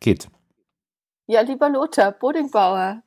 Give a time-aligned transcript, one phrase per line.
[0.00, 0.28] geht.
[1.26, 3.02] Ja, lieber Lothar, Bodingbauer,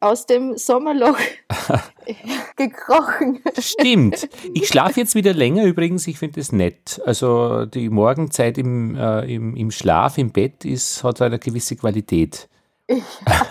[0.00, 1.18] aus dem Sommerloch
[2.56, 3.40] gekrochen.
[3.58, 4.28] Stimmt.
[4.54, 6.06] Ich schlafe jetzt wieder länger übrigens.
[6.06, 7.00] Ich finde das nett.
[7.04, 12.48] Also die Morgenzeit im, äh, im, im Schlaf, im Bett ist, hat eine gewisse Qualität.
[12.88, 13.46] Ja,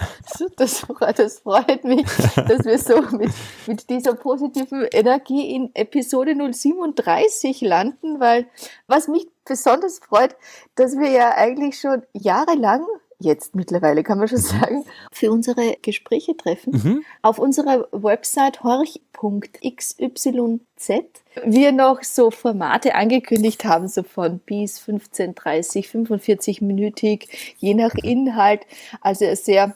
[0.58, 0.82] das,
[1.16, 2.06] das, freut mich,
[2.36, 3.32] dass wir so mit,
[3.68, 8.48] mit dieser positiven Energie in Episode 037 landen, weil
[8.88, 10.38] was mich besonders freut,
[10.76, 12.86] dass wir ja eigentlich schon jahrelang
[13.20, 16.72] jetzt mittlerweile kann man schon sagen, für unsere Gespräche treffen.
[16.72, 17.04] Mhm.
[17.22, 20.26] Auf unserer Website horch.xyz
[21.46, 27.94] wir noch so Formate angekündigt haben, so von bis 15, 30, 45 minütig, je nach
[27.96, 28.62] Inhalt.
[29.02, 29.76] Also sehr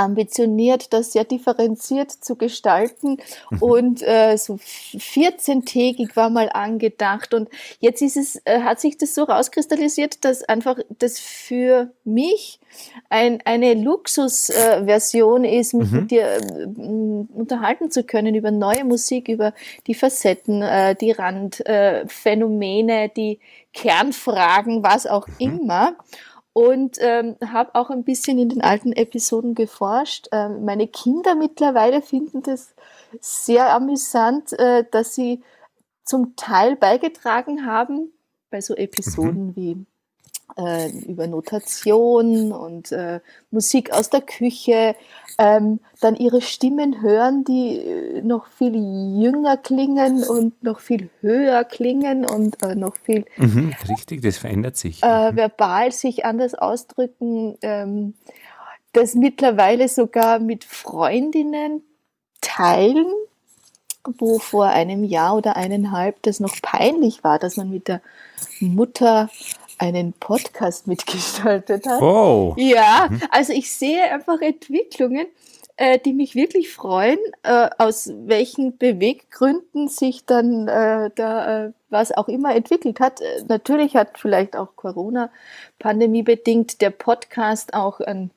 [0.00, 3.18] ambitioniert, das sehr differenziert zu gestalten.
[3.50, 3.62] Mhm.
[3.62, 7.34] Und äh, so 14-tägig war mal angedacht.
[7.34, 12.60] Und jetzt ist es, äh, hat sich das so rauskristallisiert, dass einfach das für mich
[13.08, 16.00] ein, eine Luxusversion äh, ist, mich mhm.
[16.00, 19.52] mit dir äh, unterhalten zu können über neue Musik, über
[19.86, 23.40] die Facetten, äh, die Randphänomene, die
[23.72, 25.34] Kernfragen, was auch mhm.
[25.38, 25.96] immer
[26.60, 30.28] und ähm, habe auch ein bisschen in den alten Episoden geforscht.
[30.30, 32.74] Ähm, meine Kinder mittlerweile finden das
[33.18, 35.42] sehr amüsant, äh, dass sie
[36.04, 38.12] zum Teil beigetragen haben
[38.50, 39.56] bei so Episoden mhm.
[39.56, 39.86] wie
[40.56, 43.20] äh, über Notation und äh,
[43.50, 44.94] Musik aus der Küche,
[45.38, 51.64] ähm, dann ihre Stimmen hören, die äh, noch viel jünger klingen und noch viel höher
[51.64, 55.02] klingen und äh, noch viel mhm, richtig, das verändert sich.
[55.02, 55.36] Äh, mhm.
[55.36, 58.14] verbal sich anders ausdrücken, ähm,
[58.92, 61.82] das mittlerweile sogar mit Freundinnen
[62.40, 63.06] teilen,
[64.04, 68.00] wo vor einem Jahr oder eineinhalb das noch peinlich war, dass man mit der
[68.60, 69.28] Mutter
[69.80, 72.02] einen Podcast mitgestaltet hat.
[72.02, 72.54] Oh.
[72.58, 73.22] Ja, mhm.
[73.30, 75.26] also ich sehe einfach Entwicklungen,
[75.76, 82.12] äh, die mich wirklich freuen, äh, aus welchen Beweggründen sich dann äh, da äh, was
[82.12, 83.22] auch immer entwickelt hat.
[83.22, 88.32] Äh, natürlich hat vielleicht auch Corona-Pandemie bedingt der Podcast auch einen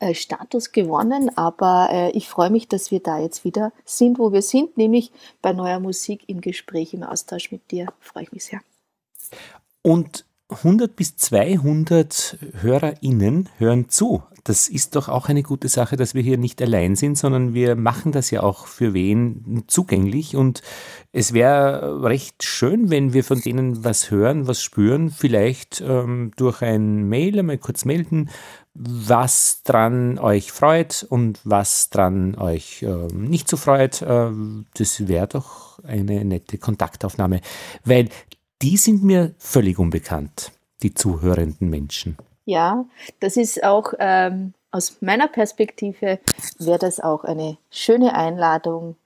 [0.00, 4.42] äh, Status gewonnen, aber ich freue mich, dass wir da jetzt wieder sind, wo wir
[4.42, 7.88] sind, nämlich bei neuer Musik im Gespräch, im Austausch mit dir.
[8.00, 8.60] Freue ich mich sehr.
[9.82, 14.22] Und 100 bis 200 HörerInnen hören zu.
[14.44, 17.76] Das ist doch auch eine gute Sache, dass wir hier nicht allein sind, sondern wir
[17.76, 20.36] machen das ja auch für wen zugänglich.
[20.36, 20.62] Und
[21.12, 26.62] es wäre recht schön, wenn wir von denen was hören, was spüren, vielleicht ähm, durch
[26.62, 28.30] ein Mail einmal kurz melden,
[28.72, 34.00] was dran euch freut und was dran euch äh, nicht so freut.
[34.00, 34.30] Äh,
[34.74, 37.42] das wäre doch eine nette Kontaktaufnahme,
[37.84, 38.08] weil
[38.62, 40.52] die sind mir völlig unbekannt,
[40.82, 42.16] die zuhörenden Menschen.
[42.44, 42.86] Ja,
[43.20, 46.18] das ist auch ähm, aus meiner Perspektive,
[46.58, 48.96] wäre das auch eine schöne Einladung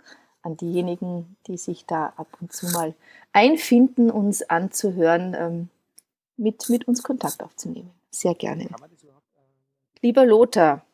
[0.42, 2.94] an diejenigen, die sich da ab und zu mal
[3.32, 5.68] einfinden, uns anzuhören, ähm,
[6.36, 7.90] mit, mit uns Kontakt aufzunehmen.
[8.10, 8.68] Sehr gerne.
[10.00, 10.84] Lieber Lothar,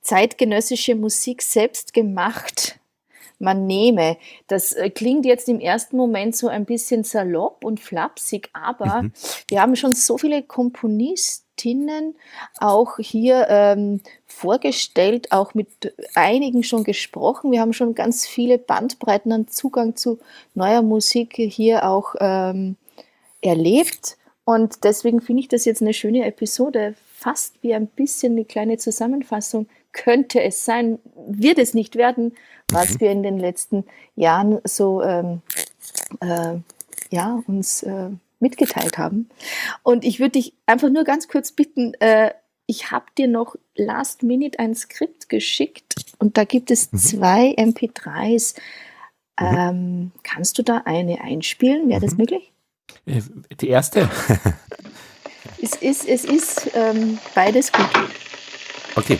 [0.00, 2.80] zeitgenössische Musik selbst gemacht
[3.38, 4.16] man nehme.
[4.46, 9.12] Das äh, klingt jetzt im ersten Moment so ein bisschen salopp und flapsig, aber mhm.
[9.48, 12.14] wir haben schon so viele Komponistinnen
[12.58, 17.52] auch hier ähm, vorgestellt, auch mit einigen schon gesprochen.
[17.52, 20.18] Wir haben schon ganz viele Bandbreiten an Zugang zu
[20.54, 22.76] neuer Musik hier auch ähm,
[23.40, 24.16] erlebt.
[24.44, 28.78] Und deswegen finde ich das jetzt eine schöne Episode, fast wie ein bisschen eine kleine
[28.78, 32.36] Zusammenfassung könnte es sein, wird es nicht werden,
[32.68, 33.00] was mhm.
[33.00, 33.84] wir in den letzten
[34.14, 35.40] Jahren so ähm,
[36.20, 36.58] äh,
[37.10, 39.28] ja, uns äh, mitgeteilt haben.
[39.82, 42.32] Und ich würde dich einfach nur ganz kurz bitten, äh,
[42.66, 46.98] ich habe dir noch last minute ein Skript geschickt und da gibt es mhm.
[46.98, 48.56] zwei MP3s.
[49.40, 49.46] Mhm.
[49.46, 51.88] Ähm, kannst du da eine einspielen?
[51.88, 52.18] Wäre das mhm.
[52.18, 52.52] möglich?
[53.06, 53.22] Äh,
[53.60, 54.10] die erste?
[55.62, 57.88] es ist, es ist ähm, beides gut.
[58.96, 59.18] Okay.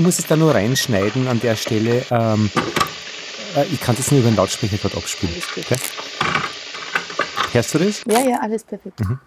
[0.00, 2.06] Ich muss es da nur reinschneiden an der Stelle.
[2.10, 2.50] Ähm,
[3.54, 5.34] äh, ich kann das nur über den Lautsprecher gerade abspielen.
[5.58, 5.76] Okay?
[7.52, 8.02] Hörst du das?
[8.06, 8.98] Ja, ja, alles perfekt.
[9.00, 9.18] Mhm.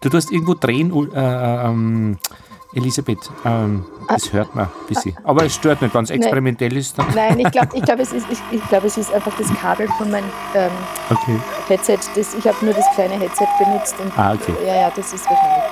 [0.00, 2.18] Du tust irgendwo drehen, äh, äh ähm,
[2.74, 5.16] Elisabeth, ähm, das hört man ein bisschen.
[5.24, 7.06] Aber es stört nicht, ganz experimentell ist dann.
[7.14, 9.88] Nein, ich glaube, ich glaub, es, ist, ich, ich glaub, es ist einfach das Kabel
[9.98, 10.70] von meinem ähm,
[11.10, 11.38] okay.
[11.68, 11.98] Headset.
[12.14, 13.94] Das, ich habe nur das kleine Headset benutzt.
[14.00, 14.54] Und, ah, okay.
[14.66, 15.64] Ja, ja, das ist wahrscheinlich.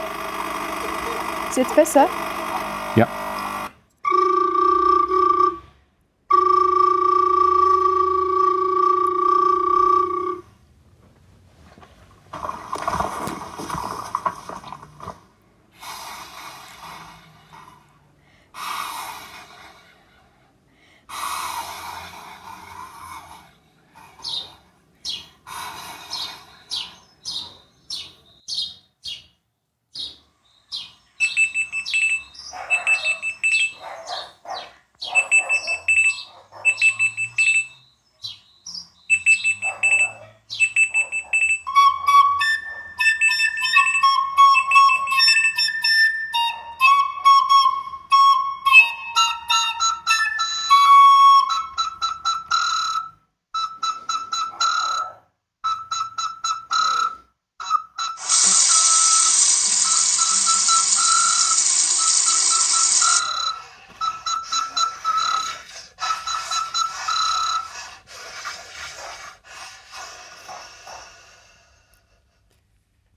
[1.50, 2.08] Ist jetzt besser?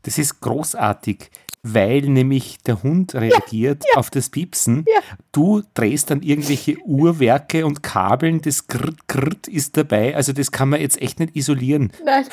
[0.05, 1.31] Das ist großartig,
[1.63, 3.99] weil nämlich der Hund reagiert ja, ja.
[3.99, 4.85] auf das Piepsen.
[4.87, 5.01] Ja.
[5.31, 10.15] Du drehst dann irgendwelche Uhrwerke und Kabeln, das Grrt, Grrt ist dabei.
[10.15, 11.91] Also das kann man jetzt echt nicht isolieren.
[12.03, 12.25] Nein,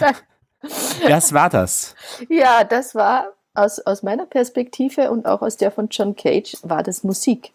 [0.00, 0.14] nein.
[1.08, 1.94] Was war das?
[2.28, 6.82] Ja, das war aus, aus meiner Perspektive und auch aus der von John Cage, war
[6.82, 7.52] das Musik.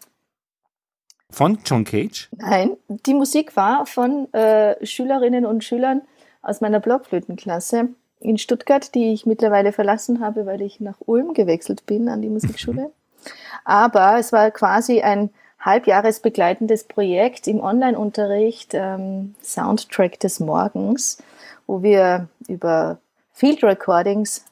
[1.30, 2.28] Von John Cage?
[2.36, 6.02] Nein, die Musik war von äh, Schülerinnen und Schülern
[6.40, 11.86] aus meiner Blockflötenklasse in Stuttgart, die ich mittlerweile verlassen habe, weil ich nach Ulm gewechselt
[11.86, 12.90] bin an die Musikschule.
[13.64, 15.30] Aber es war quasi ein
[15.60, 21.18] halbjahresbegleitendes Projekt im Online-Unterricht, ähm, Soundtrack des Morgens,
[21.66, 22.98] wo wir über
[23.32, 24.44] Field Recordings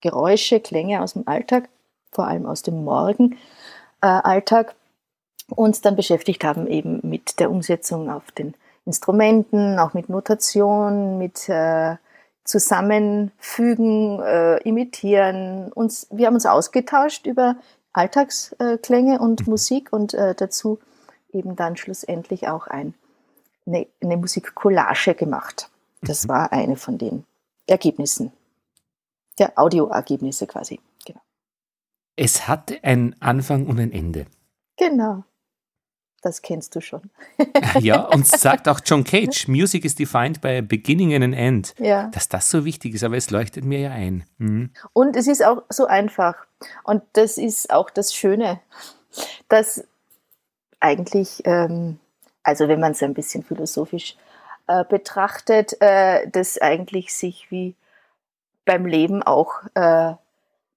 [0.00, 1.68] Geräusche, Klänge aus dem Alltag,
[2.10, 4.74] vor allem aus dem Morgenalltag, äh,
[5.54, 8.54] uns dann beschäftigt haben eben mit der Umsetzung auf den
[8.86, 11.96] Instrumenten, auch mit Notation, mit äh,
[12.44, 15.72] Zusammenfügen, äh, Imitieren.
[15.72, 17.56] Uns, wir haben uns ausgetauscht über
[17.92, 20.78] Alltagsklänge und Musik und äh, dazu
[21.32, 22.94] eben dann schlussendlich auch ein,
[23.66, 25.70] eine, eine Musikcollage gemacht.
[26.02, 26.28] Das mhm.
[26.28, 27.24] war eine von den
[27.66, 28.32] Ergebnissen,
[29.38, 30.80] der Audioergebnisse quasi.
[31.04, 31.20] Genau.
[32.16, 34.26] Es hat einen Anfang und ein Ende.
[34.76, 35.24] Genau.
[36.22, 37.10] Das kennst du schon.
[37.80, 41.74] ja, und sagt auch John Cage, Music is defined by a beginning and an end.
[41.78, 42.08] Ja.
[42.08, 44.24] Dass das so wichtig ist, aber es leuchtet mir ja ein.
[44.38, 44.70] Mhm.
[44.92, 46.36] Und es ist auch so einfach.
[46.84, 48.60] Und das ist auch das Schöne,
[49.48, 49.84] dass
[50.78, 51.98] eigentlich, ähm,
[52.42, 54.16] also wenn man es ein bisschen philosophisch
[54.66, 57.74] äh, betrachtet, äh, das eigentlich sich wie
[58.64, 60.14] beim Leben auch äh,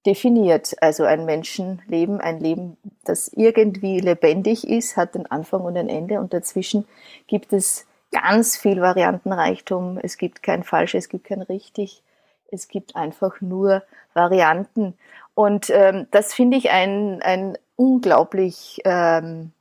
[0.06, 0.76] definiert.
[0.82, 6.20] Also ein Menschenleben, ein Leben, das irgendwie lebendig ist, hat einen Anfang und ein Ende
[6.20, 6.86] und dazwischen
[7.28, 10.00] gibt es ganz viel Variantenreichtum.
[10.02, 12.02] Es gibt kein falsch, es gibt kein richtig.
[12.52, 13.84] Es gibt einfach nur
[14.14, 14.94] Varianten.
[15.34, 19.52] Und ähm, das finde ich einen, einen unglaublich ähm,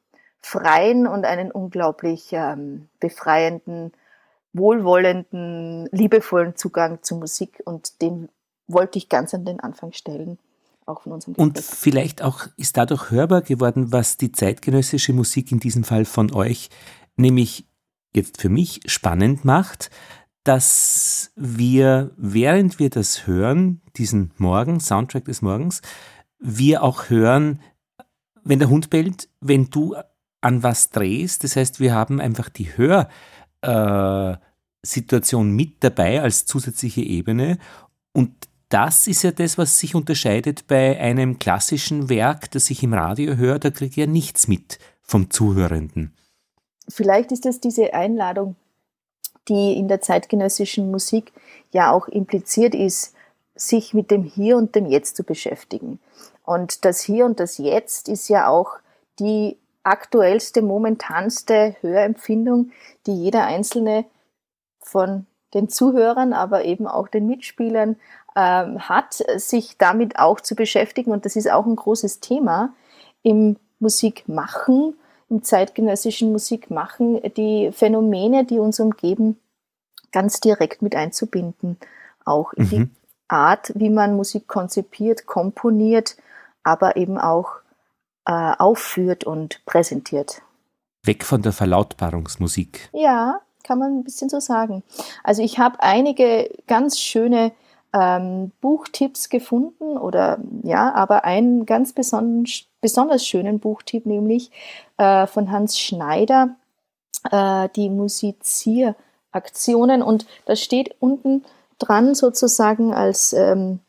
[0.42, 3.92] freien und einen unglaublich ähm, befreienden,
[4.52, 7.62] wohlwollenden, liebevollen Zugang zu Musik.
[7.64, 8.28] Und den
[8.66, 10.38] wollte ich ganz an den Anfang stellen.
[10.84, 15.60] Auch von unserem Und vielleicht auch ist dadurch hörbar geworden, was die zeitgenössische Musik in
[15.60, 16.70] diesem Fall von euch,
[17.16, 17.66] nämlich
[18.14, 19.90] jetzt für mich spannend macht,
[20.44, 25.82] dass wir, während wir das hören, diesen Morgen, Soundtrack des Morgens,
[26.40, 27.60] wir auch hören,
[28.42, 29.94] wenn der Hund bellt, wenn du
[30.40, 31.44] an was drehst.
[31.44, 37.58] Das heißt, wir haben einfach die Hörsituation äh, mit dabei als zusätzliche Ebene
[38.12, 42.94] und das ist ja das, was sich unterscheidet bei einem klassischen Werk, das ich im
[42.94, 46.14] Radio höre, da kriege ich ja nichts mit vom Zuhörenden.
[46.88, 48.56] Vielleicht ist es diese Einladung,
[49.48, 51.32] die in der zeitgenössischen Musik
[51.72, 53.14] ja auch impliziert ist,
[53.54, 56.00] sich mit dem Hier und dem Jetzt zu beschäftigen.
[56.44, 58.78] Und das Hier und das Jetzt ist ja auch
[59.18, 62.70] die aktuellste, momentanste Hörempfindung,
[63.06, 64.06] die jeder Einzelne
[64.80, 67.96] von den Zuhörern, aber eben auch den Mitspielern
[68.36, 71.12] ähm, hat, sich damit auch zu beschäftigen.
[71.12, 72.72] Und das ist auch ein großes Thema
[73.22, 74.94] im Musikmachen,
[75.28, 79.38] im zeitgenössischen Musikmachen, die Phänomene, die uns umgeben,
[80.12, 81.78] ganz direkt mit einzubinden.
[82.24, 82.68] Auch in mhm.
[82.68, 82.90] die
[83.28, 86.16] Art, wie man Musik konzipiert, komponiert,
[86.62, 87.56] aber eben auch
[88.26, 90.42] äh, aufführt und präsentiert.
[91.04, 92.88] Weg von der Verlautbarungsmusik.
[92.92, 94.82] Ja, kann man ein bisschen so sagen.
[95.24, 97.52] Also ich habe einige ganz schöne
[97.92, 104.50] ähm, Buchtipps gefunden oder ja, aber einen ganz besonders, besonders schönen Buchtipp, nämlich
[104.96, 106.56] äh, von Hans Schneider,
[107.30, 111.44] äh, die Musizieraktionen und da steht unten
[111.78, 113.80] dran sozusagen als ähm,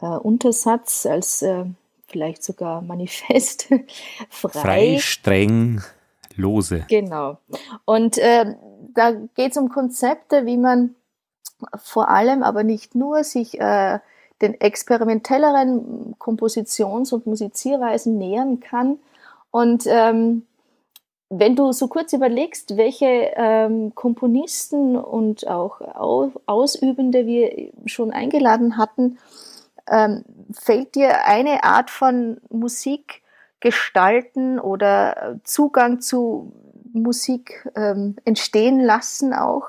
[0.00, 1.64] äh, Untersatz, als äh,
[2.06, 3.68] vielleicht sogar Manifest
[4.30, 5.82] frei, frei streng,
[6.36, 6.84] lose.
[6.88, 7.38] Genau.
[7.84, 8.54] Und äh,
[8.94, 10.94] da geht es um Konzepte, wie man
[11.76, 13.98] vor allem, aber nicht nur, sich äh,
[14.42, 18.98] den experimentelleren Kompositions- und Musizierweisen nähern kann.
[19.50, 20.46] Und ähm,
[21.28, 25.80] wenn du so kurz überlegst, welche ähm, Komponisten und auch
[26.46, 29.18] Ausübende wir schon eingeladen hatten,
[29.90, 33.22] ähm, fällt dir eine Art von Musik
[33.60, 36.52] gestalten oder Zugang zu
[36.92, 39.68] Musik ähm, entstehen lassen auch,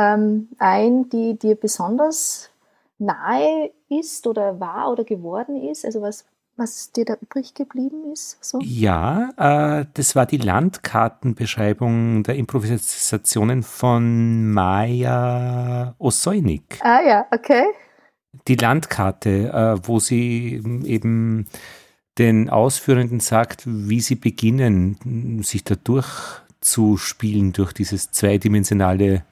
[0.00, 2.50] ähm, ein, die dir besonders
[2.98, 5.84] nahe ist oder war oder geworden ist?
[5.84, 6.24] Also was,
[6.56, 8.42] was dir da übrig geblieben ist?
[8.42, 8.58] So?
[8.62, 16.78] Ja, äh, das war die Landkartenbeschreibung der Improvisationen von Maja Osoinik.
[16.80, 17.64] Ah ja, okay.
[18.48, 21.46] die Landkarte, äh, wo sie eben
[22.18, 29.24] den Ausführenden sagt, wie sie beginnen, sich da durchzuspielen durch dieses zweidimensionale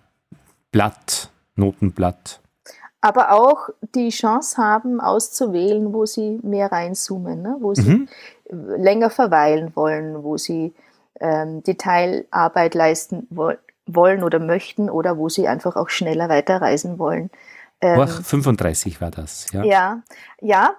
[0.70, 2.40] Blatt, Notenblatt.
[3.00, 7.56] Aber auch die Chance haben, auszuwählen, wo sie mehr reinzoomen, ne?
[7.60, 8.08] wo sie mhm.
[8.50, 10.74] länger verweilen wollen, wo sie
[11.20, 13.52] ähm, Detailarbeit leisten wo
[13.86, 17.30] wollen oder möchten oder wo sie einfach auch schneller weiterreisen wollen.
[17.80, 19.64] Ähm, 35 war das, ja.
[19.64, 20.02] Ja,
[20.40, 20.74] ja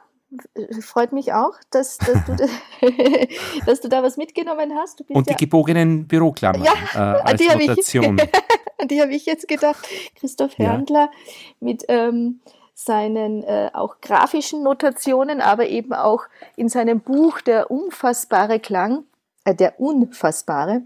[0.82, 2.36] freut mich auch, dass, dass, du,
[3.66, 5.02] dass, du, da was mitgenommen hast.
[5.10, 8.22] Und die ja, gebogenen Büroklammern ja, äh, als die Notation.
[8.80, 9.88] An die habe ich jetzt gedacht.
[10.16, 11.18] Christoph Herndler ja.
[11.60, 12.40] mit ähm,
[12.74, 16.24] seinen äh, auch grafischen Notationen, aber eben auch
[16.56, 19.04] in seinem Buch Der unfassbare Klang,
[19.44, 20.84] äh, der unfassbare,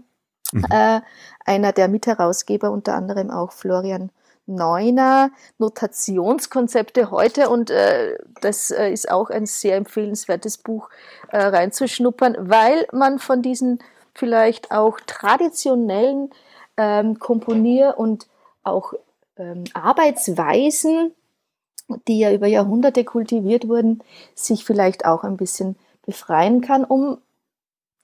[0.52, 0.64] mhm.
[0.70, 1.00] äh,
[1.44, 4.10] einer der Mitherausgeber, unter anderem auch Florian
[4.46, 10.90] Neuner Notationskonzepte heute und äh, das äh, ist auch ein sehr empfehlenswertes Buch
[11.28, 13.78] äh, reinzuschnuppern, weil man von diesen
[14.12, 16.30] vielleicht auch traditionellen
[16.76, 18.26] ähm, Komponier- und
[18.62, 18.94] auch
[19.36, 21.12] ähm, Arbeitsweisen,
[22.08, 24.02] die ja über Jahrhunderte kultiviert wurden,
[24.34, 25.76] sich vielleicht auch ein bisschen
[26.06, 27.18] befreien kann, um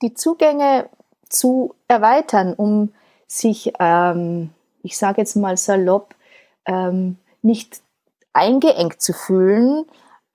[0.03, 0.89] die Zugänge
[1.29, 2.93] zu erweitern, um
[3.27, 4.51] sich, ähm,
[4.83, 6.15] ich sage jetzt mal salopp,
[6.67, 7.81] ähm, nicht
[8.33, 9.85] eingeengt zu fühlen,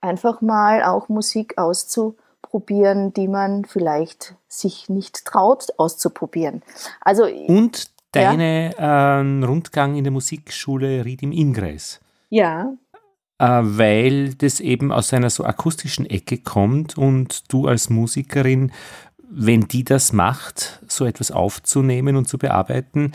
[0.00, 6.62] einfach mal auch Musik auszuprobieren, die man vielleicht sich nicht traut auszuprobieren.
[7.00, 9.20] Also und deine ja.
[9.20, 12.00] äh, Rundgang in der Musikschule Ried im Ingress.
[12.30, 12.72] Ja.
[13.38, 18.72] Äh, weil das eben aus einer so akustischen Ecke kommt und du als Musikerin,
[19.28, 23.12] wenn die das macht, so etwas aufzunehmen und zu bearbeiten,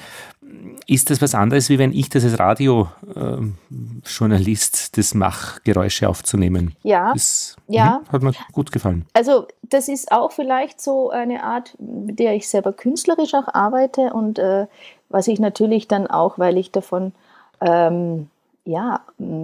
[0.88, 6.75] ist das was anderes, wie wenn ich das als Radiojournalist äh, das mache, Geräusche aufzunehmen?
[6.84, 7.13] Ja.
[7.13, 8.01] Das ja.
[8.03, 9.05] Mh, hat mir gut gefallen.
[9.13, 14.13] Also, das ist auch vielleicht so eine Art, mit der ich selber künstlerisch auch arbeite
[14.13, 14.67] und äh,
[15.10, 17.13] was ich natürlich dann auch, weil ich davon
[17.62, 18.27] ähm,
[18.65, 19.01] ja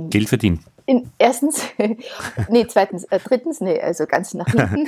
[0.09, 0.59] Geld verdiene.
[0.89, 1.61] In, erstens,
[2.49, 4.87] nee, zweitens, äh, drittens, nee, also ganz nach hinten.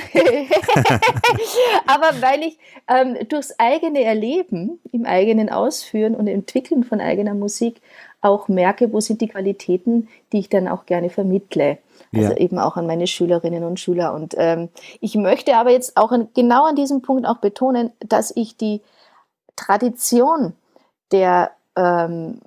[1.86, 7.82] Aber weil ich ähm, durchs eigene Erleben, im eigenen Ausführen und Entwickeln von eigener Musik
[8.22, 11.76] auch merke, wo sind die Qualitäten, die ich dann auch gerne vermittle.
[12.14, 12.36] Also ja.
[12.38, 14.14] eben auch an meine Schülerinnen und Schüler.
[14.14, 14.70] Und ähm,
[15.02, 18.80] ich möchte aber jetzt auch an, genau an diesem Punkt auch betonen, dass ich die
[19.54, 20.54] Tradition
[21.12, 22.40] der ähm,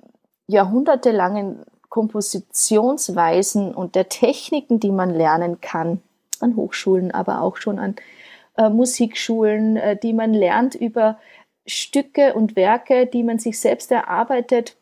[0.48, 6.02] jahrhundertelangen Kompositionsweisen und der Techniken, die man lernen kann,
[6.40, 7.94] an Hochschulen, aber auch schon an
[8.56, 11.20] äh, Musikschulen, äh, die man lernt über
[11.66, 14.76] Stücke und Werke, die man sich selbst erarbeitet,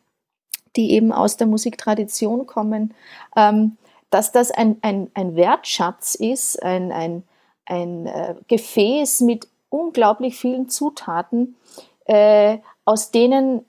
[0.75, 2.95] die eben aus der Musiktradition kommen,
[3.35, 3.77] ähm,
[4.09, 7.21] dass das ein, ein, ein Wertschatz ist, ein, ein,
[7.67, 11.57] ein äh, Gefäß mit unglaublich vielen Zutaten,
[12.05, 13.65] äh, aus denen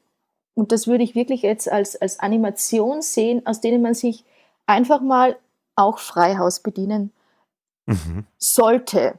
[0.55, 4.25] und das würde ich wirklich jetzt als, als Animation sehen, aus denen man sich
[4.67, 5.37] einfach mal
[5.77, 7.13] auch Freihaus bedienen
[7.87, 8.25] mhm.
[8.39, 9.19] sollte,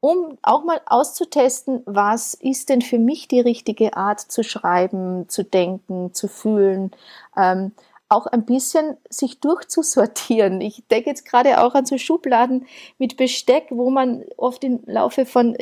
[0.00, 5.42] um auch mal auszutesten, was ist denn für mich die richtige Art zu schreiben, zu
[5.42, 6.92] denken, zu fühlen.
[7.36, 7.72] Ähm,
[8.08, 10.60] auch ein bisschen sich durchzusortieren.
[10.60, 12.66] Ich denke jetzt gerade auch an so Schubladen
[12.98, 15.56] mit Besteck, wo man oft im Laufe von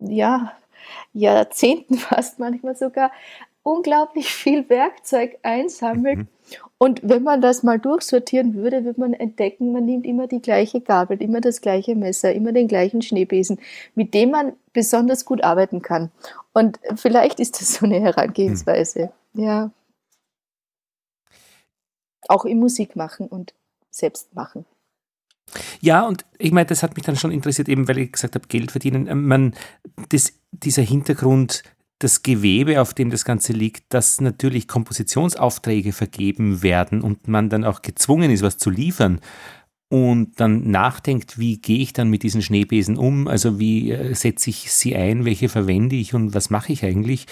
[0.00, 0.52] ja,
[1.12, 3.10] Jahrzehnten fast manchmal sogar
[3.62, 6.18] unglaublich viel Werkzeug einsammelt.
[6.18, 6.28] Mhm.
[6.78, 10.80] Und wenn man das mal durchsortieren würde, würde man entdecken, man nimmt immer die gleiche
[10.80, 13.60] Gabel, immer das gleiche Messer, immer den gleichen Schneebesen,
[13.94, 16.10] mit dem man besonders gut arbeiten kann.
[16.52, 19.12] Und vielleicht ist das so eine Herangehensweise.
[19.32, 19.42] Mhm.
[19.44, 19.70] Ja.
[22.28, 23.54] Auch im Musik machen und
[23.90, 24.64] selbst machen.
[25.80, 28.46] Ja, und ich meine, das hat mich dann schon interessiert, eben weil ich gesagt habe,
[28.46, 29.26] Geld verdienen.
[29.26, 29.54] Man,
[30.08, 31.62] das, dieser Hintergrund
[32.02, 37.64] das Gewebe, auf dem das Ganze liegt, dass natürlich Kompositionsaufträge vergeben werden und man dann
[37.64, 39.20] auch gezwungen ist, was zu liefern.
[39.88, 44.48] Und dann nachdenkt, wie gehe ich dann mit diesen Schneebesen um, also wie äh, setze
[44.48, 46.14] ich sie ein, welche verwende ich?
[46.14, 47.26] Und was mache ich eigentlich,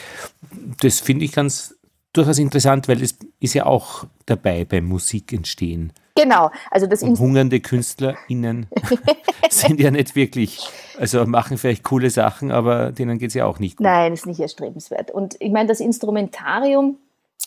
[0.80, 1.74] das finde ich ganz
[2.12, 5.92] durchaus interessant, weil es ist ja auch dabei beim Musikentstehen.
[6.22, 8.66] Genau, also das Und hungernde KünstlerInnen
[9.50, 13.58] sind ja nicht wirklich, also machen vielleicht coole Sachen, aber denen geht es ja auch
[13.58, 13.84] nicht gut.
[13.84, 15.10] Nein, ist nicht erstrebenswert.
[15.10, 16.96] Und ich meine, das Instrumentarium,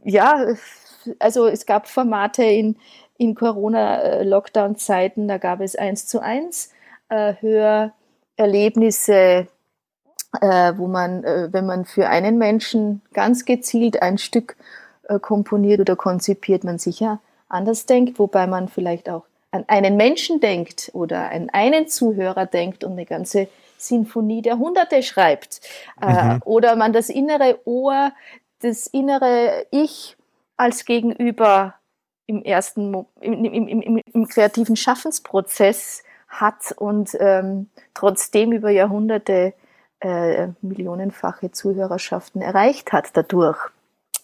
[0.04, 0.48] ja,
[1.20, 2.76] also es gab Formate in,
[3.18, 6.72] in Corona-Lockdown-Zeiten, da gab es eins zu eins
[7.10, 9.48] äh, Hörerlebnisse,
[10.42, 14.58] äh, wo man, äh, wenn man für einen Menschen ganz gezielt ein Stück
[15.20, 20.92] komponiert oder konzipiert, man sicher anders denkt, wobei man vielleicht auch an einen Menschen denkt
[20.94, 25.62] oder an einen Zuhörer denkt und eine ganze Sinfonie der Hunderte schreibt.
[26.02, 26.42] Äh, mhm.
[26.46, 28.12] oder man das innere Ohr,
[28.60, 30.18] das innere Ich
[30.58, 31.76] als Gegenüber
[32.26, 39.54] im ersten, im, im, im, im kreativen Schaffensprozess hat und ähm, trotzdem über Jahrhunderte
[40.02, 43.72] äh, millionenfache Zuhörerschaften erreicht hat dadurch.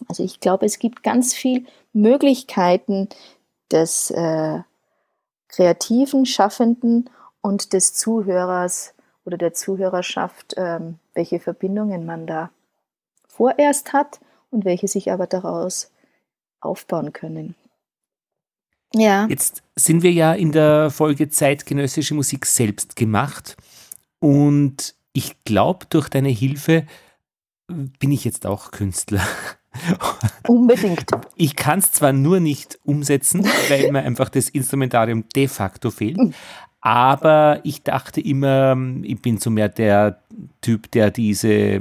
[0.08, 3.08] Also ich glaube, es gibt ganz viele Möglichkeiten
[3.70, 4.60] des äh,
[5.48, 12.50] kreativen Schaffenden und des Zuhörers oder der Zuhörerschaft, ähm, welche Verbindungen man da
[13.28, 15.90] vorerst hat und welche sich aber daraus
[16.60, 17.54] aufbauen können.
[18.94, 19.26] Ja.
[19.28, 23.56] Jetzt sind wir ja in der Folge zeitgenössische Musik selbst gemacht
[24.20, 26.86] und ich glaube, durch deine Hilfe
[27.66, 29.22] bin ich jetzt auch Künstler.
[30.48, 31.06] Unbedingt.
[31.36, 36.18] Ich kann es zwar nur nicht umsetzen, weil mir einfach das Instrumentarium de facto fehlt,
[36.86, 40.20] aber ich dachte immer, ich bin so mehr der
[40.60, 41.80] Typ, der diese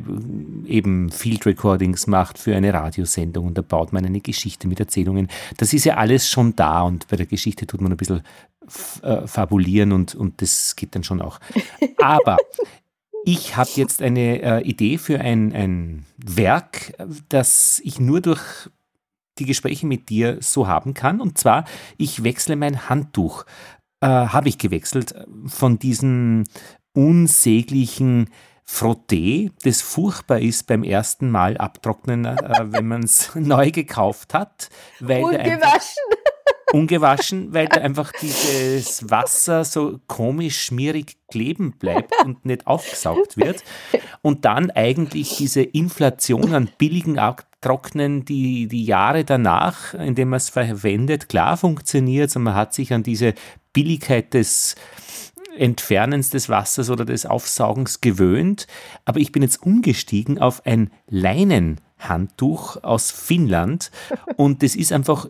[0.66, 5.28] eben Field Recordings macht für eine Radiosendung und da baut man eine Geschichte mit Erzählungen.
[5.58, 8.22] Das ist ja alles schon da und bei der Geschichte tut man ein bisschen
[9.02, 11.42] äh, fabulieren und, und das geht dann schon auch.
[12.02, 12.38] Aber
[13.26, 16.94] ich habe jetzt eine äh, Idee für ein, ein Werk,
[17.30, 18.70] das ich nur durch
[19.40, 21.22] die Gespräche mit dir so haben kann.
[21.22, 21.66] Und zwar,
[21.98, 23.46] ich wechsle mein Handtuch.
[24.02, 26.44] Äh, habe ich gewechselt von diesem
[26.94, 28.30] unsäglichen
[28.66, 34.70] Frotté, das furchtbar ist beim ersten Mal abtrocknen, äh, wenn man es neu gekauft hat.
[35.00, 36.04] Weil Ungewaschen
[36.74, 43.64] ungewaschen, weil da einfach dieses Wasser so komisch schmierig kleben bleibt und nicht aufgesaugt wird.
[44.22, 50.50] Und dann eigentlich diese Inflation an billigen Abtrocknen, die die Jahre danach, indem man es
[50.50, 53.36] verwendet, klar funktioniert und man hat sich an diese
[53.72, 54.76] Billigkeit des
[55.56, 58.66] Entfernens des Wassers oder des Aufsaugens gewöhnt.
[59.06, 63.92] Aber ich bin jetzt umgestiegen auf ein Leinenhandtuch aus Finnland
[64.38, 65.28] und das ist einfach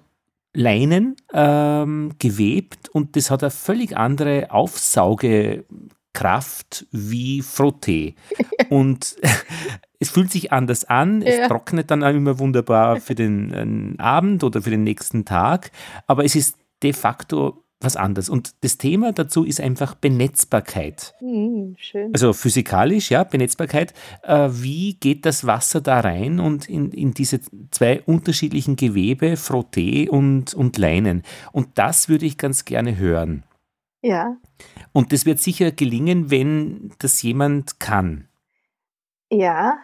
[0.54, 8.16] Leinen ähm, gewebt und das hat eine völlig andere Aufsaugekraft wie Frotté.
[8.70, 9.16] und
[10.00, 11.48] es fühlt sich anders an, es ja.
[11.48, 15.72] trocknet dann auch immer wunderbar für den Abend oder für den nächsten Tag,
[16.08, 18.30] aber es ist de facto was anderes.
[18.30, 21.14] Und das Thema dazu ist einfach Benetzbarkeit.
[21.22, 21.76] Mhm,
[22.14, 23.94] also physikalisch, ja, Benetzbarkeit.
[24.24, 27.40] Äh, wie geht das Wasser da rein und in, in diese
[27.72, 31.24] zwei unterschiedlichen Gewebe, Frotté und, und Leinen?
[31.52, 33.44] Und das würde ich ganz gerne hören.
[34.02, 34.38] Ja.
[34.92, 38.28] Und das wird sicher gelingen, wenn das jemand kann.
[39.32, 39.78] Ja.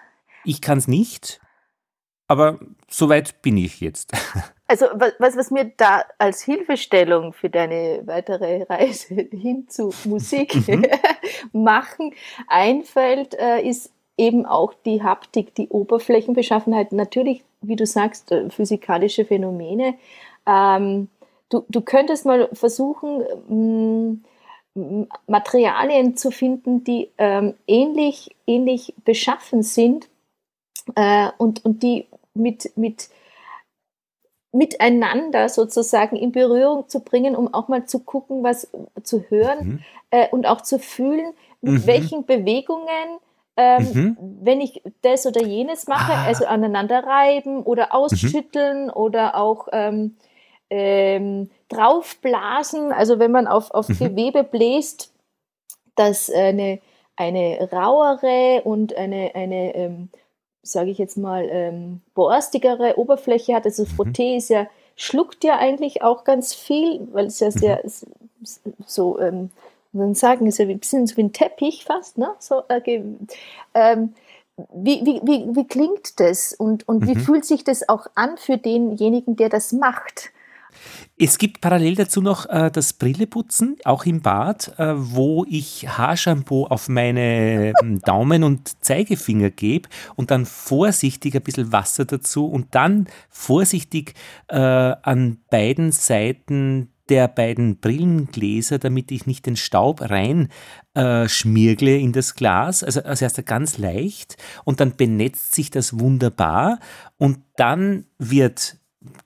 [0.44, 1.42] Ich kann es nicht,
[2.28, 2.60] aber
[2.90, 4.12] soweit bin ich jetzt.
[4.72, 4.86] Also
[5.18, 10.86] was, was mir da als Hilfestellung für deine weitere Reise hin zu Musik mhm.
[11.54, 12.14] machen
[12.48, 16.92] einfällt, äh, ist eben auch die Haptik, die Oberflächenbeschaffenheit.
[16.92, 19.96] Natürlich, wie du sagst, äh, physikalische Phänomene.
[20.46, 21.08] Ähm,
[21.50, 24.24] du, du könntest mal versuchen, mm,
[25.28, 30.10] Materialien zu finden, die ähm, ähnlich, ähnlich beschaffen sind
[30.96, 33.10] äh, und, und die mit, mit
[34.52, 38.70] miteinander sozusagen in Berührung zu bringen, um auch mal zu gucken, was
[39.04, 39.80] zu hören mhm.
[40.12, 41.88] äh, und auch zu fühlen, mit mhm.
[41.88, 43.20] welchen Bewegungen,
[43.58, 44.18] ähm, mhm.
[44.42, 46.26] wenn ich das oder jenes mache, ah.
[46.26, 47.92] also aneinander reiben oder mhm.
[47.92, 50.16] ausschütteln oder auch ähm,
[50.72, 54.00] ähm, draufblasen, also wenn man auf, auf mhm.
[54.00, 55.14] Gewebe bläst,
[55.96, 56.80] dass eine,
[57.16, 60.10] eine rauere und eine, eine ähm,
[60.64, 63.66] sage ich jetzt mal, ähm, borstigere Oberfläche hat.
[63.66, 63.88] Also mhm.
[63.88, 68.74] Frotté ist ja schluckt ja eigentlich auch ganz viel, weil es ja sehr mhm.
[68.86, 69.50] so, ähm,
[69.94, 72.30] man sagen, ist ja ein bisschen so wie ein Teppich fast, ne?
[72.40, 73.02] So, äh,
[73.74, 74.14] ähm,
[74.74, 77.08] wie, wie, wie, wie klingt das und, und mhm.
[77.08, 80.32] wie fühlt sich das auch an für denjenigen, der das macht?
[81.18, 86.66] Es gibt parallel dazu noch äh, das Brilleputzen, auch im Bad, äh, wo ich Haarshampoo
[86.66, 92.74] auf meine ähm, Daumen und Zeigefinger gebe und dann vorsichtig ein bisschen Wasser dazu und
[92.76, 94.14] dann vorsichtig
[94.48, 100.50] äh, an beiden Seiten der beiden Brillengläser, damit ich nicht den Staub rein
[100.94, 102.84] äh, schmirgle in das Glas.
[102.84, 106.80] Also als erster ganz leicht und dann benetzt sich das wunderbar
[107.18, 108.78] und dann wird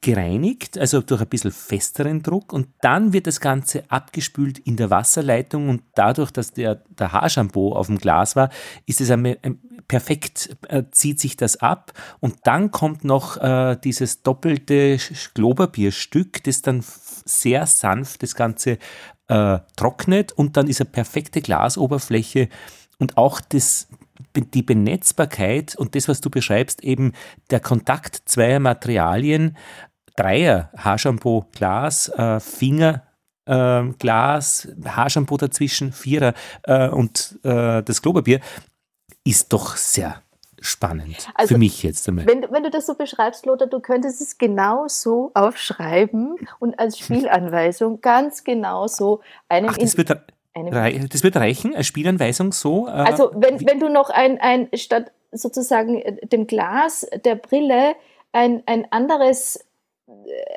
[0.01, 2.53] gereinigt, also durch ein bisschen festeren Druck.
[2.53, 5.69] Und dann wird das Ganze abgespült in der Wasserleitung.
[5.69, 8.49] Und dadurch, dass der, der Haarshampoo auf dem Glas war,
[8.85, 11.93] ist es ein, ein, perfekt, äh, zieht sich das ab.
[12.19, 14.97] Und dann kommt noch äh, dieses doppelte
[15.33, 16.83] Klopapierstück, das dann
[17.25, 18.77] sehr sanft das Ganze
[19.27, 20.31] äh, trocknet.
[20.31, 22.49] Und dann ist eine perfekte Glasoberfläche.
[22.99, 23.87] Und auch das,
[24.35, 27.13] die Benetzbarkeit und das, was du beschreibst, eben
[27.49, 29.57] der Kontakt zweier Materialien,
[30.15, 33.03] Dreier, Haarshampoo, Glas, äh, Finger,
[33.45, 38.39] äh, Glas, Haarshampoo dazwischen, Vierer äh, und äh, das Klopapier,
[39.23, 40.21] ist doch sehr
[40.59, 41.27] spannend.
[41.35, 42.25] Also, für mich jetzt einmal.
[42.25, 46.97] Wenn, wenn du das so beschreibst, Lothar, du könntest es genau so aufschreiben und als
[46.99, 49.69] Spielanweisung ganz genau so einem.
[49.69, 50.09] Ach, das wird,
[50.53, 52.87] das wird reichen, als Spielanweisung so.
[52.87, 57.95] Äh, also wenn, wenn du noch ein, ein statt sozusagen äh, dem Glas der Brille
[58.31, 59.65] ein, ein anderes,
[60.07, 60.11] äh,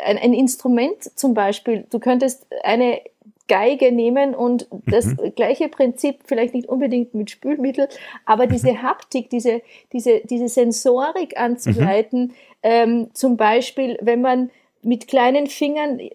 [0.04, 3.00] ein, ein Instrument zum Beispiel, du könntest eine
[3.48, 5.34] Geige nehmen und das mhm.
[5.36, 7.88] gleiche Prinzip, vielleicht nicht unbedingt mit Spülmittel,
[8.24, 8.82] aber diese mhm.
[8.82, 12.32] Haptik, diese, diese, diese Sensorik anzuleiten, mhm.
[12.62, 14.50] ähm, zum Beispiel, wenn man
[14.86, 16.10] mit kleinen Fingern, äh,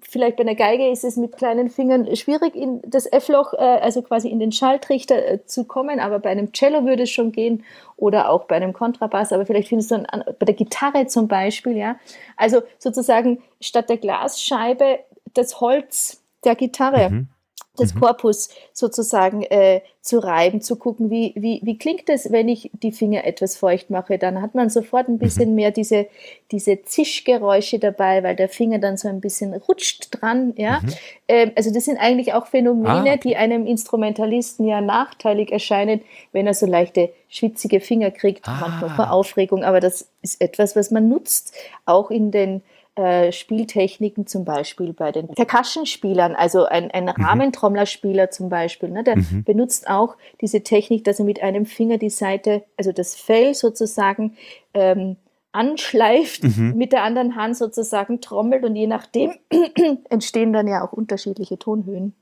[0.00, 4.00] vielleicht bei einer Geige ist es mit kleinen Fingern schwierig, in das F-Loch, äh, also
[4.00, 7.62] quasi in den Schaltrichter äh, zu kommen, aber bei einem Cello würde es schon gehen
[7.96, 11.76] oder auch bei einem Kontrabass, aber vielleicht findest du einen, bei der Gitarre zum Beispiel,
[11.76, 11.96] ja.
[12.38, 15.00] Also sozusagen statt der Glasscheibe
[15.34, 17.10] das Holz der Gitarre.
[17.10, 17.28] Mhm
[17.76, 18.00] des mhm.
[18.00, 22.92] Korpus sozusagen äh, zu reiben, zu gucken, wie, wie, wie klingt es, wenn ich die
[22.92, 24.18] Finger etwas feucht mache.
[24.18, 25.54] Dann hat man sofort ein bisschen mhm.
[25.56, 26.06] mehr diese,
[26.52, 30.54] diese Zischgeräusche dabei, weil der Finger dann so ein bisschen rutscht dran.
[30.56, 30.80] Ja?
[30.80, 30.92] Mhm.
[31.28, 36.46] Ähm, also das sind eigentlich auch Phänomene, ah, die einem Instrumentalisten ja nachteilig erscheinen, wenn
[36.46, 38.58] er so leichte schwitzige Finger kriegt, ah.
[38.60, 39.64] manchmal vor Aufregung.
[39.64, 41.52] Aber das ist etwas, was man nutzt,
[41.84, 42.62] auch in den
[42.96, 47.24] äh, Spieltechniken zum Beispiel bei den Percussion-Spielern, also ein, ein mhm.
[47.24, 49.44] Rahmentrommlerspieler zum Beispiel, ne, der mhm.
[49.44, 54.36] benutzt auch diese Technik, dass er mit einem Finger die Seite, also das Fell sozusagen
[54.72, 55.16] ähm,
[55.52, 56.74] anschleift, mhm.
[56.76, 59.32] mit der anderen Hand sozusagen trommelt und je nachdem
[60.10, 62.14] entstehen dann ja auch unterschiedliche Tonhöhen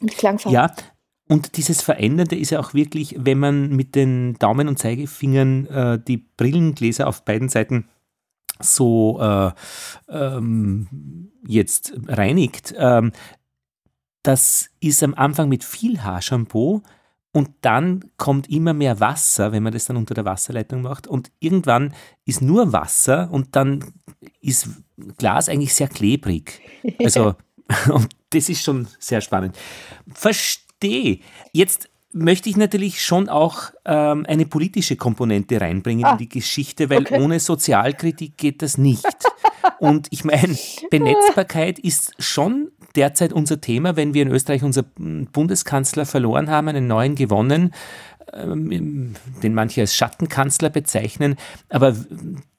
[0.00, 0.54] und Klangfarben.
[0.54, 0.70] Ja,
[1.28, 5.98] und dieses Verändernde ist ja auch wirklich, wenn man mit den Daumen und Zeigefingern äh,
[5.98, 7.88] die Brillengläser auf beiden Seiten
[8.60, 9.50] so äh,
[10.08, 13.12] ähm, jetzt reinigt, ähm,
[14.22, 16.82] das ist am Anfang mit viel Haarshampoo
[17.32, 21.30] und dann kommt immer mehr Wasser, wenn man das dann unter der Wasserleitung macht und
[21.38, 21.94] irgendwann
[22.24, 23.92] ist nur Wasser und dann
[24.40, 24.68] ist
[25.16, 26.60] Glas eigentlich sehr klebrig.
[27.02, 27.34] Also
[27.92, 29.56] und das ist schon sehr spannend.
[30.12, 31.20] Verstehe.
[31.52, 36.90] Jetzt möchte ich natürlich schon auch ähm, eine politische Komponente reinbringen ah, in die Geschichte,
[36.90, 37.20] weil okay.
[37.20, 39.04] ohne Sozialkritik geht das nicht.
[39.78, 40.56] Und ich meine,
[40.90, 46.86] Benetzbarkeit ist schon derzeit unser Thema, wenn wir in Österreich unseren Bundeskanzler verloren haben, einen
[46.86, 47.72] neuen gewonnen,
[48.32, 51.36] ähm, den manche als Schattenkanzler bezeichnen,
[51.68, 51.96] aber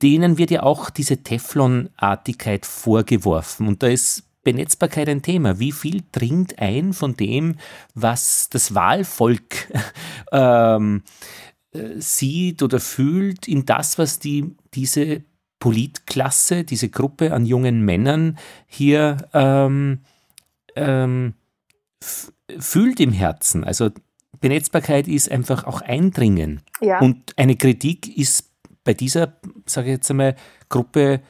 [0.02, 3.68] denen wird ja auch diese Teflonartigkeit vorgeworfen.
[3.68, 5.60] Und da ist Benetzbarkeit ein Thema.
[5.60, 7.56] Wie viel dringt ein von dem,
[7.94, 9.72] was das Wahlvolk
[10.32, 11.04] ähm,
[11.74, 15.24] äh, sieht oder fühlt, in das, was die, diese
[15.60, 20.00] Politklasse, diese Gruppe an jungen Männern hier ähm,
[20.76, 21.36] ähm,
[22.60, 23.64] fühlt im Herzen?
[23.64, 23.92] Also
[24.40, 26.62] Benetzbarkeit ist einfach auch Eindringen.
[26.82, 27.00] Ja.
[27.00, 28.50] Und eine Kritik ist
[28.84, 30.36] bei dieser, sage ich jetzt einmal,
[30.68, 31.22] Gruppe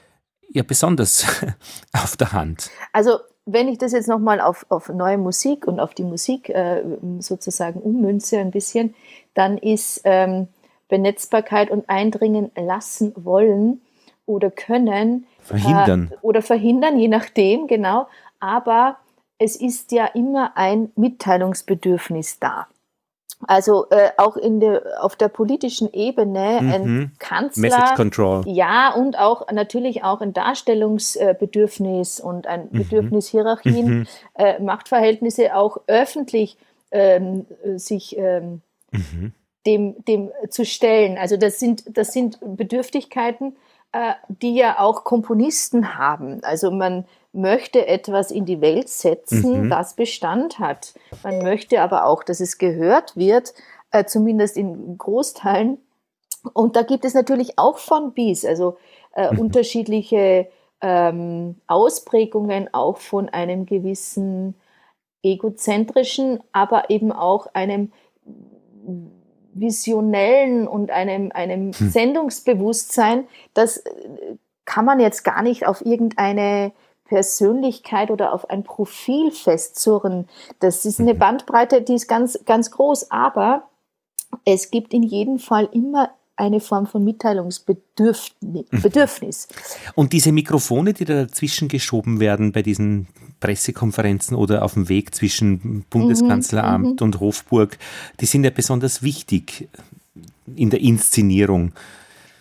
[0.53, 1.25] ja besonders
[1.93, 2.69] auf der Hand.
[2.93, 6.83] Also wenn ich das jetzt nochmal auf, auf neue Musik und auf die Musik äh,
[7.19, 8.93] sozusagen ummünze ein bisschen,
[9.33, 10.47] dann ist ähm,
[10.87, 13.81] Benetzbarkeit und Eindringen lassen wollen
[14.25, 15.25] oder können.
[15.41, 16.11] Verhindern.
[16.11, 18.07] Äh, oder verhindern, je nachdem, genau.
[18.39, 18.97] Aber
[19.39, 22.67] es ist ja immer ein Mitteilungsbedürfnis da.
[23.47, 26.71] Also äh, auch in der, auf der politischen Ebene mhm.
[26.71, 27.61] ein Kanzler.
[27.61, 28.43] Message Control.
[28.45, 32.77] Ja, und auch natürlich auch ein Darstellungsbedürfnis und ein mhm.
[32.77, 34.07] Bedürfnis, Hierarchien, mhm.
[34.35, 36.57] äh, Machtverhältnisse auch öffentlich
[36.91, 39.33] ähm, sich ähm, mhm.
[39.65, 41.17] dem, dem zu stellen.
[41.17, 43.55] Also das sind, das sind Bedürftigkeiten,
[43.93, 46.43] äh, die ja auch Komponisten haben.
[46.43, 49.69] Also man möchte etwas in die Welt setzen, mhm.
[49.69, 50.93] das Bestand hat.
[51.23, 53.53] Man möchte aber auch, dass es gehört wird,
[53.91, 55.77] äh, zumindest in Großteilen.
[56.53, 58.77] Und da gibt es natürlich auch von bis, also
[59.13, 59.39] äh, mhm.
[59.39, 60.47] unterschiedliche
[60.81, 64.55] ähm, Ausprägungen auch von einem gewissen
[65.23, 67.91] egozentrischen, aber eben auch einem
[69.53, 71.89] visionellen und einem, einem hm.
[71.89, 73.89] Sendungsbewusstsein, das äh,
[74.65, 76.71] kann man jetzt gar nicht auf irgendeine
[77.05, 80.29] Persönlichkeit oder auf ein Profil festzurren.
[80.61, 81.19] Das ist eine mhm.
[81.19, 83.63] Bandbreite, die ist ganz, ganz groß, aber
[84.45, 89.47] es gibt in jedem Fall immer eine Form von Mitteilungsbedürfnis.
[89.95, 93.07] Und diese Mikrofone, die da dazwischen geschoben werden bei diesen
[93.39, 97.77] Pressekonferenzen oder auf dem Weg zwischen Bundeskanzleramt mhm, und Hofburg,
[98.19, 99.69] die sind ja besonders wichtig
[100.55, 101.73] in der Inszenierung.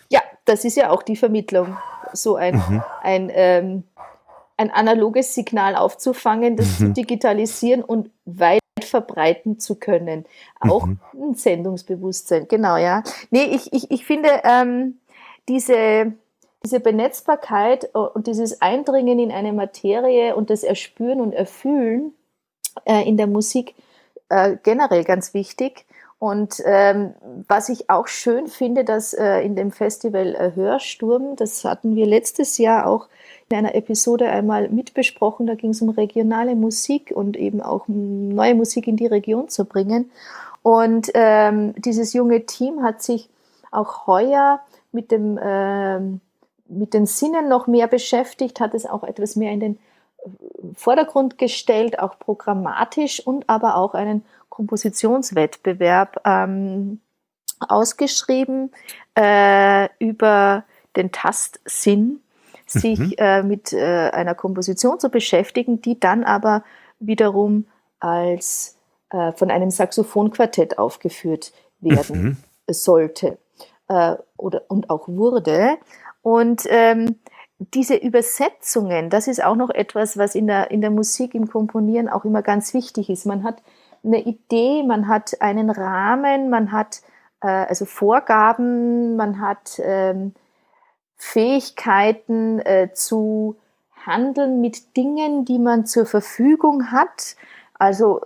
[0.09, 1.77] Ja, das ist ja auch die Vermittlung.
[2.13, 2.83] So ein, mhm.
[3.03, 3.83] ein ähm,
[4.61, 6.87] ein analoges Signal aufzufangen, das mhm.
[6.87, 8.11] zu digitalisieren und
[8.81, 10.25] weit verbreiten zu können.
[10.59, 10.99] Auch mhm.
[11.13, 13.03] ein Sendungsbewusstsein, genau, ja.
[13.29, 14.99] Nee, ich, ich, ich finde, ähm,
[15.47, 16.13] diese,
[16.63, 22.13] diese Benetzbarkeit und dieses Eindringen in eine Materie und das Erspüren und Erfühlen
[22.85, 23.75] äh, in der Musik
[24.29, 25.85] äh, generell ganz wichtig.
[26.21, 27.15] Und ähm,
[27.47, 32.05] was ich auch schön finde, dass äh, in dem Festival äh, Hörsturm, das hatten wir
[32.05, 33.07] letztes Jahr auch
[33.49, 35.47] in einer Episode einmal mitbesprochen.
[35.47, 39.65] Da ging es um regionale Musik und eben auch neue Musik in die Region zu
[39.65, 40.11] bringen.
[40.61, 43.27] Und ähm, dieses junge Team hat sich
[43.71, 44.59] auch heuer
[44.91, 46.21] mit, dem, ähm,
[46.67, 49.79] mit den Sinnen noch mehr beschäftigt, hat es auch etwas mehr in den
[50.75, 56.99] Vordergrund gestellt, auch programmatisch und aber auch einen Kompositionswettbewerb ähm,
[57.59, 58.71] ausgeschrieben
[59.17, 62.21] äh, über den Tastsinn
[62.67, 63.13] sich mhm.
[63.17, 66.63] äh, mit äh, einer Komposition zu beschäftigen, die dann aber
[66.99, 67.65] wiederum
[67.99, 68.77] als
[69.09, 72.37] äh, von einem Saxophonquartett aufgeführt werden mhm.
[72.69, 73.37] sollte
[73.87, 75.77] äh, oder und auch wurde.
[76.21, 77.15] Und ähm,
[77.59, 82.09] diese Übersetzungen, das ist auch noch etwas, was in der, in der Musik, im Komponieren
[82.09, 83.25] auch immer ganz wichtig ist.
[83.25, 83.61] Man hat
[84.03, 87.01] eine Idee, man hat einen Rahmen, man hat
[87.41, 90.33] äh, also Vorgaben, man hat ähm,
[91.17, 93.55] Fähigkeiten äh, zu
[94.05, 97.35] handeln mit Dingen, die man zur Verfügung hat.
[97.75, 98.21] Also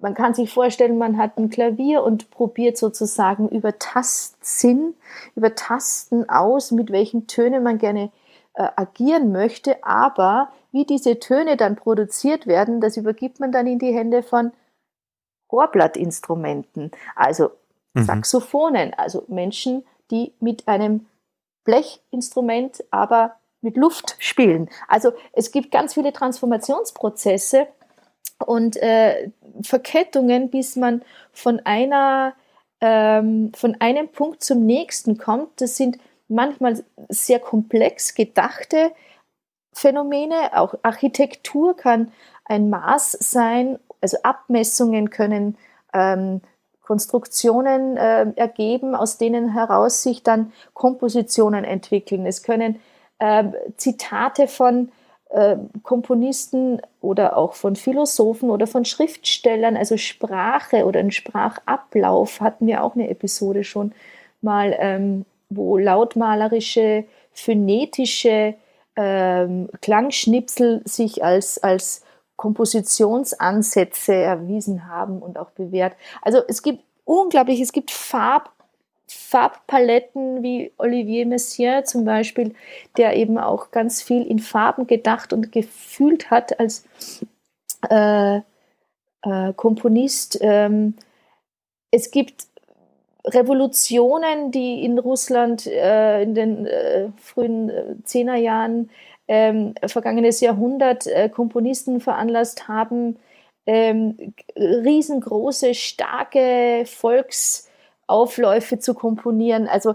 [0.00, 4.94] man kann sich vorstellen, man hat ein Klavier und probiert sozusagen über Tastsinn,
[5.34, 8.12] über Tasten aus, mit welchen Tönen man gerne
[8.54, 9.82] äh, agieren möchte.
[9.82, 14.52] Aber wie diese Töne dann produziert werden, das übergibt man dann in die Hände von
[15.52, 17.50] Rohrblattinstrumenten, also
[17.94, 18.04] mhm.
[18.04, 21.06] Saxophonen, also Menschen, die mit einem
[21.64, 24.68] Blechinstrument, aber mit Luft spielen.
[24.88, 27.68] Also es gibt ganz viele Transformationsprozesse
[28.44, 29.30] und äh,
[29.62, 32.34] Verkettungen, bis man von einer
[32.80, 35.60] ähm, von einem Punkt zum nächsten kommt.
[35.60, 38.92] Das sind manchmal sehr komplex gedachte
[39.72, 40.58] Phänomene.
[40.58, 42.12] Auch Architektur kann
[42.44, 45.56] ein Maß sein, also Abmessungen können
[45.94, 46.42] ähm,
[46.82, 52.26] Konstruktionen äh, ergeben, aus denen heraus sich dann Kompositionen entwickeln.
[52.26, 52.80] Es können
[53.18, 53.44] äh,
[53.76, 54.90] Zitate von
[55.30, 62.66] äh, Komponisten oder auch von Philosophen oder von Schriftstellern, also Sprache oder ein Sprachablauf hatten
[62.66, 63.92] wir auch eine Episode schon
[64.42, 68.54] mal, ähm, wo lautmalerische, phonetische
[68.96, 72.04] ähm, Klangschnipsel sich als, als
[72.42, 75.94] Kompositionsansätze erwiesen haben und auch bewährt.
[76.22, 78.50] Also es gibt unglaublich, es gibt Farb,
[79.06, 82.56] Farbpaletten wie Olivier Messiaen zum Beispiel,
[82.96, 86.84] der eben auch ganz viel in Farben gedacht und gefühlt hat als
[87.88, 90.38] äh, äh, Komponist.
[90.40, 90.96] Ähm,
[91.92, 92.48] es gibt
[93.24, 98.90] Revolutionen, die in Russland äh, in den äh, frühen äh, Zehnerjahren
[99.28, 103.18] ähm, vergangenes Jahrhundert äh, Komponisten veranlasst haben,
[103.66, 109.68] ähm, riesengroße, starke Volksaufläufe zu komponieren.
[109.68, 109.94] Also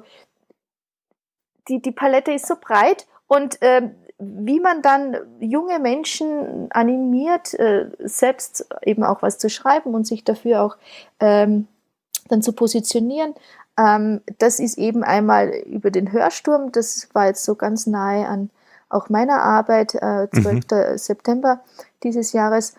[1.67, 7.89] die, die Palette ist so breit und ähm, wie man dann junge Menschen animiert, äh,
[7.99, 10.77] selbst eben auch was zu schreiben und sich dafür auch
[11.19, 11.67] ähm,
[12.27, 13.35] dann zu positionieren.
[13.77, 18.49] Ähm, das ist eben einmal über den Hörsturm, das war jetzt so ganz nahe an
[18.89, 20.71] auch meiner Arbeit, äh, 12.
[20.71, 20.97] Mhm.
[20.97, 21.61] September
[22.03, 22.75] dieses Jahres.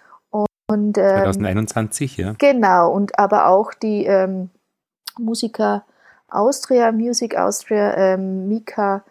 [0.71, 2.35] Und, ähm, 2021, ja.
[2.37, 4.51] Genau, und aber auch die ähm,
[5.19, 5.85] Musiker
[6.29, 9.03] Austria, Music Austria, ähm, Mika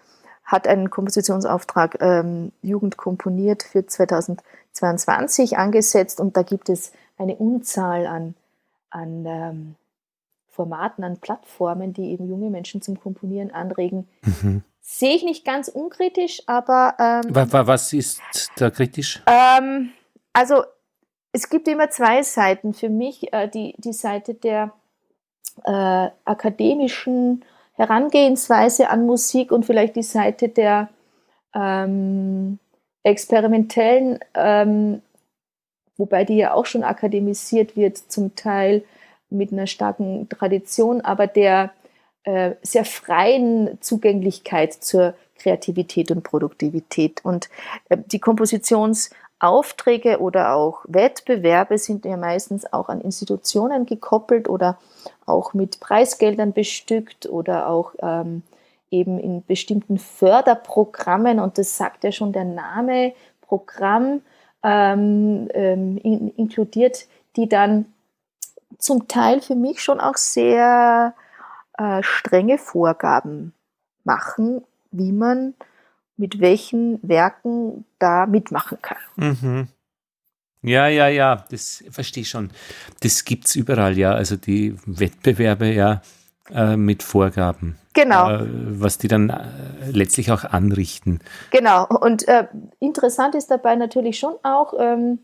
[0.44, 8.06] hat einen Kompositionsauftrag ähm, Jugend komponiert für 2022 angesetzt und da gibt es eine Unzahl
[8.06, 8.36] an,
[8.92, 9.76] an ähm,
[10.48, 14.08] Formaten, an Plattformen, die eben junge Menschen zum Komponieren anregen.
[14.24, 14.64] Mhm.
[14.90, 16.96] Sehe ich nicht ganz unkritisch, aber.
[16.98, 17.24] Ähm,
[17.68, 18.22] was ist
[18.56, 19.22] da kritisch?
[19.28, 19.92] Ähm,
[20.32, 20.64] also,
[21.34, 22.74] es gibt immer zwei Seiten.
[22.74, 24.72] Für mich äh, die, die Seite der
[25.66, 30.88] äh, akademischen Herangehensweise an Musik und vielleicht die Seite der
[31.54, 32.58] ähm,
[33.04, 35.02] experimentellen, ähm,
[35.98, 38.86] wobei die ja auch schon akademisiert wird, zum Teil
[39.30, 41.74] mit einer starken Tradition, aber der
[42.28, 47.24] äh, sehr freien Zugänglichkeit zur Kreativität und Produktivität.
[47.24, 47.48] Und
[47.88, 54.78] äh, die Kompositionsaufträge oder auch Wettbewerbe sind ja meistens auch an Institutionen gekoppelt oder
[55.26, 58.44] auch mit Preisgeldern bestückt oder auch ähm,
[58.92, 61.40] eben in bestimmten Förderprogrammen.
[61.40, 64.22] Und das sagt ja schon der Name Programm,
[64.64, 67.86] ähm, ähm, in, inkludiert, die dann
[68.80, 71.14] zum Teil für mich schon auch sehr
[71.78, 73.54] äh, strenge Vorgaben
[74.04, 75.54] machen, wie man
[76.18, 78.98] mit welchen Werken da mitmachen kann.
[79.16, 79.68] Mhm.
[80.64, 82.50] Ja, ja, ja, das verstehe ich schon.
[83.02, 84.14] Das gibt es überall, ja.
[84.14, 86.02] Also die Wettbewerbe, ja,
[86.54, 87.78] äh, mit Vorgaben.
[87.94, 88.32] Genau.
[88.32, 91.20] Äh, was die dann äh, letztlich auch anrichten.
[91.52, 91.86] Genau.
[91.88, 92.48] Und äh,
[92.80, 95.20] interessant ist dabei natürlich schon auch, ähm,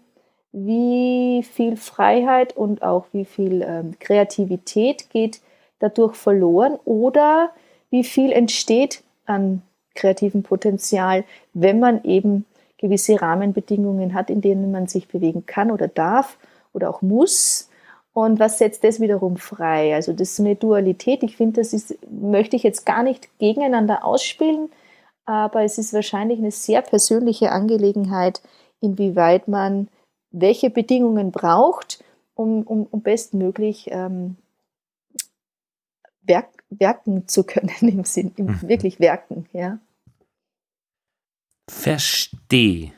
[0.51, 5.41] wie viel Freiheit und auch wie viel ähm, Kreativität geht
[5.83, 7.51] dadurch verloren oder
[7.89, 9.61] wie viel entsteht an
[9.95, 12.45] kreativem Potenzial, wenn man eben
[12.77, 16.37] gewisse Rahmenbedingungen hat, in denen man sich bewegen kann oder darf
[16.73, 17.69] oder auch muss.
[18.13, 19.93] Und was setzt das wiederum frei?
[19.93, 21.23] Also das ist eine Dualität.
[21.23, 24.69] Ich finde, das ist, möchte ich jetzt gar nicht gegeneinander ausspielen,
[25.25, 28.41] aber es ist wahrscheinlich eine sehr persönliche Angelegenheit,
[28.81, 29.87] inwieweit man
[30.31, 32.03] welche Bedingungen braucht,
[32.35, 34.37] um, um, um bestmöglich ähm,
[36.25, 38.61] werk, werken zu können, im Sinn, im, mhm.
[38.63, 39.79] wirklich werken, ja.
[41.69, 42.91] Verstehe.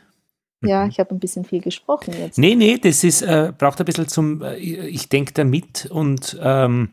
[0.64, 0.90] Ja, mhm.
[0.90, 2.38] ich habe ein bisschen viel gesprochen jetzt.
[2.38, 6.38] Nee, nee, das ist, äh, braucht ein bisschen zum, äh, ich denke da mit und
[6.42, 6.90] ähm,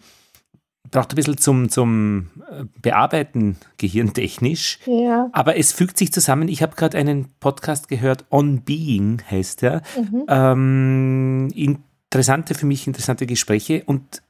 [0.91, 4.79] braucht ein bisschen zum, zum äh, Bearbeiten gehirntechnisch.
[4.85, 5.31] Ja.
[5.33, 6.49] Aber es fügt sich zusammen.
[6.49, 9.83] Ich habe gerade einen Podcast gehört, On Being heißt er.
[9.97, 10.25] Mhm.
[10.29, 14.23] Ähm, interessante, für mich interessante Gespräche und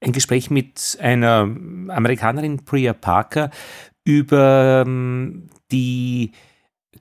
[0.00, 1.40] ein Gespräch mit einer
[1.88, 3.50] Amerikanerin, Priya Parker,
[4.04, 6.32] über ähm, die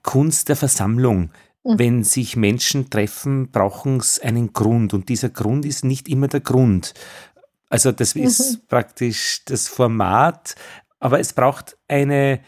[0.03, 1.31] Kunst der Versammlung.
[1.63, 1.79] Mhm.
[1.79, 6.41] Wenn sich Menschen treffen, brauchen sie einen Grund und dieser Grund ist nicht immer der
[6.41, 6.93] Grund.
[7.69, 8.67] Also das ist mhm.
[8.67, 10.55] praktisch das Format,
[10.99, 12.39] aber es braucht eine,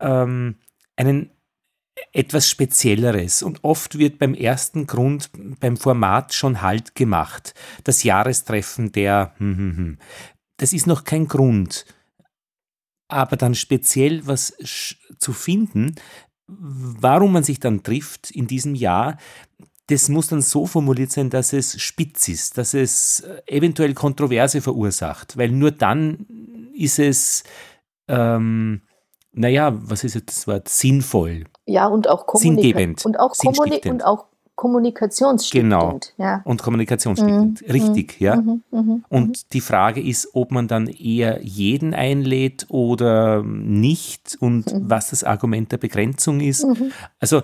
[0.00, 0.56] ähm,
[0.96, 1.30] einen
[2.12, 3.42] etwas Spezielleres.
[3.42, 5.30] Und oft wird beim ersten Grund,
[5.60, 7.54] beim Format schon Halt gemacht.
[7.84, 9.98] Das Jahrestreffen der, hm, hm, hm.
[10.56, 11.84] das ist noch kein Grund.
[13.08, 14.56] Aber dann speziell was
[15.18, 15.94] zu finden,
[16.48, 19.16] warum man sich dann trifft in diesem Jahr,
[19.88, 24.60] das muss dann so formuliert sein, dass es spitz ist, dass es äh, eventuell Kontroverse
[24.60, 26.26] verursacht, weil nur dann
[26.74, 27.44] ist es,
[28.08, 28.82] ähm,
[29.32, 31.44] naja, was ist jetzt das Wort, sinnvoll.
[31.66, 35.70] Ja, und auch, Kommunika und auch, Kommuni und auch kommunikationsstiftend.
[35.70, 36.00] Genau.
[36.16, 36.40] Ja.
[36.44, 37.62] Und kommunikationsstiftend.
[37.62, 37.70] Mhm.
[37.70, 38.24] Richtig, mhm.
[38.24, 38.36] ja.
[38.36, 38.62] Mhm.
[38.70, 39.04] mhm.
[39.08, 39.48] Und mhm.
[39.52, 44.90] die Frage ist, ob man dann eher jeden einlädt oder nicht und mhm.
[44.90, 46.66] was das Argument der Begrenzung ist.
[47.20, 47.42] Also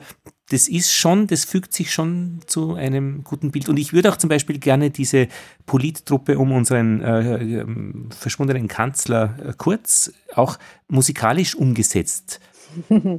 [0.49, 3.69] das ist schon, das fügt sich schon zu einem guten Bild.
[3.69, 5.29] Und ich würde auch zum Beispiel gerne diese
[5.67, 10.59] Polittruppe um unseren äh, ähm, verschwundenen Kanzler äh, Kurz auch
[10.89, 12.52] musikalisch umgesetzt äh,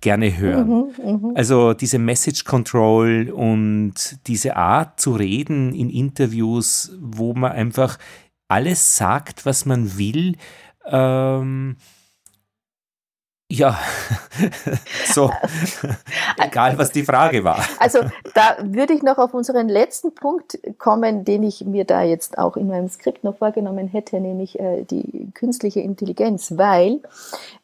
[0.00, 0.68] gerne hören.
[0.68, 1.32] Mhm, mh.
[1.34, 3.94] Also diese Message Control und
[4.26, 7.98] diese Art zu reden in Interviews, wo man einfach
[8.48, 10.36] alles sagt, was man will.
[10.86, 11.76] Ähm,
[13.48, 13.78] ja,
[15.06, 15.30] so,
[16.36, 17.64] egal was die Frage war.
[17.78, 18.00] Also
[18.34, 22.56] da würde ich noch auf unseren letzten Punkt kommen, den ich mir da jetzt auch
[22.56, 27.02] in meinem Skript noch vorgenommen hätte, nämlich äh, die künstliche Intelligenz, weil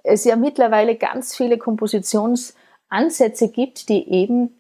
[0.05, 4.51] es ja mittlerweile ganz viele Kompositionsansätze gibt, die eben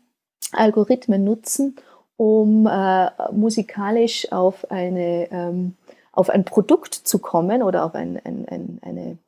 [0.50, 1.76] Algorithmen nutzen,
[2.16, 5.76] um äh, musikalisch auf eine ähm,
[6.12, 9.18] auf ein Produkt zu kommen oder auf ein, ein, ein, eine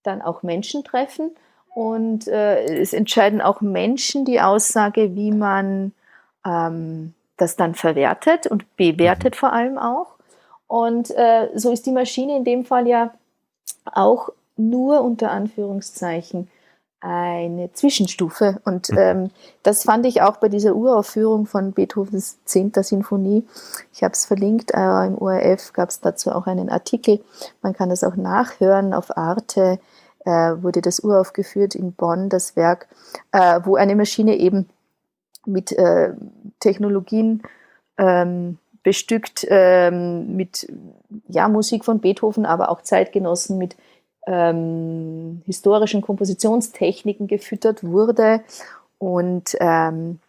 [0.03, 1.31] dann auch Menschen treffen.
[1.75, 5.93] Und äh, es entscheiden auch Menschen die Aussage, wie man
[6.45, 9.39] ähm, das dann verwertet und bewertet mhm.
[9.39, 10.15] vor allem auch.
[10.67, 13.13] Und äh, so ist die Maschine in dem Fall ja
[13.85, 16.49] auch nur unter Anführungszeichen
[17.07, 18.61] eine Zwischenstufe.
[18.65, 18.99] Und mhm.
[18.99, 19.31] ähm,
[19.63, 22.73] das fand ich auch bei dieser Uraufführung von Beethovens 10.
[22.75, 23.47] Sinfonie.
[23.93, 27.21] Ich habe es verlinkt, äh, im ORF gab es dazu auch einen Artikel.
[27.63, 29.79] Man kann das auch nachhören auf Arte.
[30.25, 32.89] Äh, wurde das uraufgeführt in Bonn, das Werk,
[33.31, 34.69] äh, wo eine Maschine eben
[35.47, 36.15] mit äh,
[36.59, 37.43] Technologien
[37.97, 40.67] ähm, bestückt, ähm, mit
[41.29, 43.77] ja, Musik von Beethoven, aber auch Zeitgenossen mit
[44.27, 48.43] ähm, historischen Kompositionstechniken gefüttert wurde.
[48.99, 50.21] Und ähm,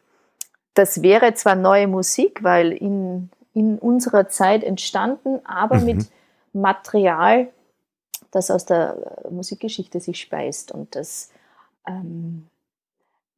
[0.74, 5.86] das wäre zwar neue Musik, weil in, in unserer Zeit entstanden, aber mhm.
[5.86, 6.06] mit
[6.54, 7.48] Material,
[8.32, 10.72] das aus der Musikgeschichte sich speist.
[10.72, 11.32] Und das,
[11.88, 12.48] ähm,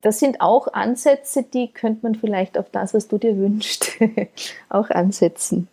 [0.02, 3.92] das sind auch Ansätze, die könnte man vielleicht auf das, was du dir wünschst,
[4.70, 5.70] auch ansetzen.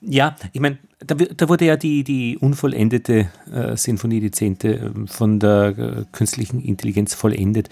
[0.00, 5.08] Ja, ich meine, da, da, wurde ja die, die unvollendete äh, Sinfonie, die zehnte, ähm,
[5.08, 7.68] von der äh, künstlichen Intelligenz vollendet.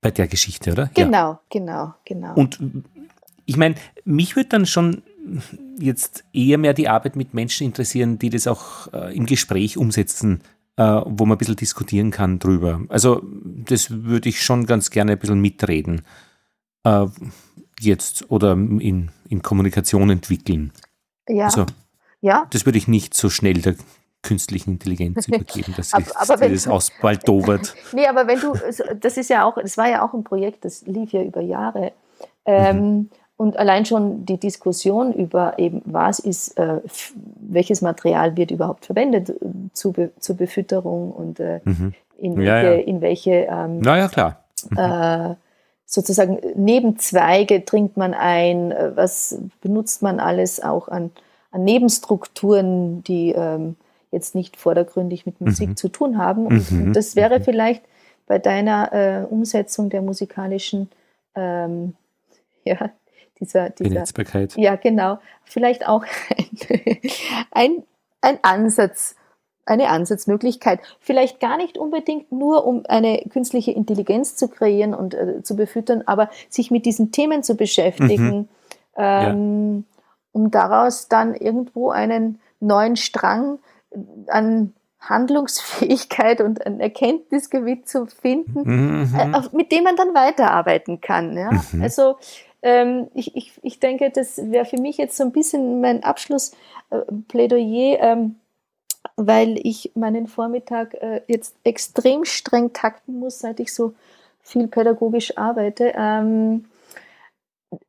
[0.00, 0.90] Bei der Geschichte, oder?
[0.94, 1.40] Genau, ja.
[1.50, 2.34] genau, genau.
[2.34, 2.60] Und
[3.46, 5.02] ich meine, mich würde dann schon
[5.78, 10.42] jetzt eher mehr die Arbeit mit Menschen interessieren, die das auch äh, im Gespräch umsetzen,
[10.76, 12.82] äh, wo man ein bisschen diskutieren kann drüber.
[12.88, 16.02] Also, das würde ich schon ganz gerne ein bisschen mitreden.
[16.84, 17.06] Äh,
[17.80, 20.72] jetzt oder in, in Kommunikation entwickeln.
[21.28, 21.46] Ja.
[21.46, 21.66] Also,
[22.20, 22.46] ja.
[22.50, 23.74] Das würde ich nicht so schnell der
[24.22, 27.74] künstlichen Intelligenz übergeben, dass aber, aber wenn, das ausbaldowert.
[27.92, 28.54] nee, aber wenn du,
[29.00, 31.92] das ist ja auch, das war ja auch ein Projekt, das lief ja über Jahre.
[32.44, 33.10] Ähm, mhm.
[33.38, 36.80] Und allein schon die Diskussion über eben, was ist, äh,
[37.38, 39.34] welches Material wird überhaupt verwendet äh,
[39.74, 41.92] zu Be zur Befütterung und äh, mhm.
[42.16, 42.86] in, ja, welche, ja.
[42.86, 44.44] in welche ähm, naja, klar.
[44.70, 44.78] Mhm.
[44.78, 45.34] Äh,
[45.86, 51.10] sozusagen Nebenzweige dringt man ein, äh, was benutzt man alles auch an
[51.56, 53.76] an Nebenstrukturen, die ähm,
[54.10, 55.76] jetzt nicht vordergründig mit Musik mhm.
[55.76, 56.46] zu tun haben.
[56.46, 56.92] Und, mhm.
[56.92, 57.44] das wäre mhm.
[57.44, 57.82] vielleicht
[58.26, 60.90] bei deiner äh, Umsetzung der musikalischen,
[61.34, 61.94] ähm,
[62.64, 62.90] ja,
[63.40, 64.04] dieser, dieser
[64.56, 65.18] Ja, genau.
[65.44, 66.04] Vielleicht auch
[66.36, 66.58] ein,
[67.50, 67.82] ein,
[68.20, 69.16] ein Ansatz,
[69.66, 70.80] eine Ansatzmöglichkeit.
[71.00, 76.02] Vielleicht gar nicht unbedingt nur, um eine künstliche Intelligenz zu kreieren und äh, zu befüttern,
[76.06, 78.36] aber sich mit diesen Themen zu beschäftigen.
[78.36, 78.48] Mhm.
[78.96, 79.96] Ähm, ja
[80.36, 83.58] um daraus dann irgendwo einen neuen Strang
[84.26, 89.14] an Handlungsfähigkeit und ein Erkenntnisgewicht zu finden, mhm.
[89.18, 91.38] Äh, mit dem man dann weiterarbeiten kann.
[91.38, 91.50] Ja?
[91.72, 91.82] Mhm.
[91.82, 92.16] Also
[92.60, 97.98] ähm, ich, ich, ich denke, das wäre für mich jetzt so ein bisschen mein Abschlussplädoyer,
[97.98, 98.36] äh, ähm,
[99.16, 103.94] weil ich meinen Vormittag äh, jetzt extrem streng takten muss, seit ich so
[104.42, 106.66] viel pädagogisch arbeite, ähm,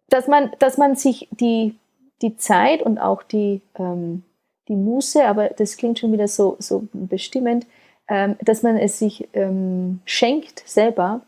[0.10, 1.76] dass, man, dass man sich die
[2.22, 4.24] die Zeit und auch die, ähm,
[4.68, 7.66] die Muße, aber das klingt schon wieder so, so bestimmend,
[8.08, 11.22] ähm, dass man es sich ähm, schenkt selber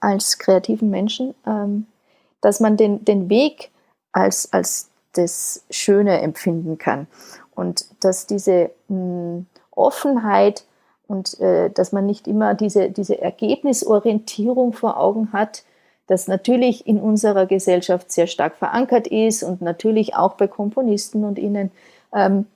[0.00, 1.86] als kreativen Menschen, ähm,
[2.40, 3.70] dass man den, den Weg
[4.12, 7.06] als, als das Schöne empfinden kann.
[7.54, 10.64] Und dass diese mh, hm, Offenheit
[11.06, 15.64] und äh, dass man nicht immer diese, diese Ergebnisorientierung vor Augen hat,
[16.06, 21.38] das natürlich in unserer Gesellschaft sehr stark verankert ist und natürlich auch bei Komponisten und
[21.38, 21.70] ihnen
[22.12, 22.46] ähm,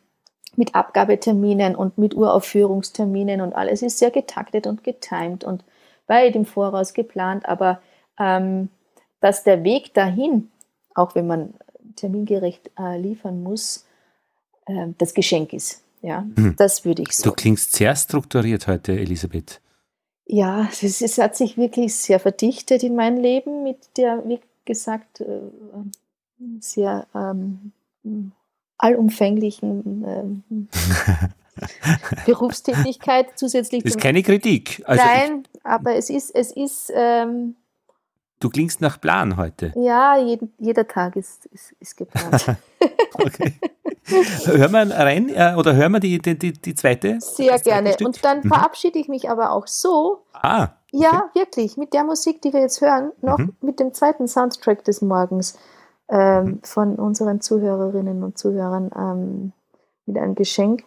[0.57, 5.65] mit Abgabeterminen und mit Uraufführungsterminen und alles ist sehr getaktet und getimt und
[6.07, 7.81] weit im Voraus geplant, aber
[8.19, 8.69] ähm,
[9.21, 10.51] dass der Weg dahin,
[10.95, 11.55] auch wenn man
[11.97, 13.87] termingerecht äh, liefern muss,
[14.69, 15.83] äh, das Geschenk ist.
[16.01, 16.55] Ja, hm.
[16.57, 17.31] das würde ich so.
[17.31, 19.61] Du klingst sehr strukturiert heute, Elisabeth.
[20.27, 25.23] Ja, es, es, hat sich wirklich sehr verdichtet in mein Leben mit der, wie gesagt,
[25.23, 25.41] äh,
[26.61, 27.73] sehr ähm,
[28.77, 30.05] allumfänglichen
[30.47, 30.69] ähm,
[32.27, 33.83] Berufstätigkeit zusätzlich.
[33.83, 34.83] Das ist keine Kritik.
[34.87, 36.93] Also Nein, aber es ist, es ist.
[36.95, 37.57] Ähm,
[38.41, 39.73] du klingst nach Plan heute.
[39.77, 42.57] Ja, jeden, jeder Tag ist, ist, ist geplant.
[43.15, 43.55] okay.
[44.45, 47.19] hören wir rein äh, oder hören wir die, die, die, die zweite?
[47.21, 47.93] Sehr gerne.
[47.93, 48.07] Stück?
[48.07, 48.49] Und dann mhm.
[48.49, 50.25] verabschiede ich mich aber auch so.
[50.33, 50.69] Ah.
[50.93, 51.03] Okay.
[51.05, 51.77] Ja, wirklich.
[51.77, 53.57] Mit der Musik, die wir jetzt hören, noch mhm.
[53.61, 55.59] mit dem zweiten Soundtrack des Morgens
[56.09, 56.61] ähm, mhm.
[56.63, 59.53] von unseren Zuhörerinnen und Zuhörern ähm,
[60.07, 60.85] mit einem Geschenk.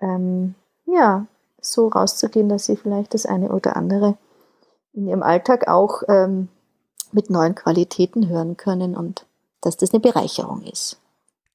[0.00, 0.54] Ähm,
[0.86, 1.26] ja,
[1.60, 4.16] so rauszugehen, dass sie vielleicht das eine oder andere
[4.92, 6.48] in ihrem Alltag auch ähm,
[7.14, 9.26] mit neuen Qualitäten hören können und
[9.60, 11.00] dass das eine Bereicherung ist.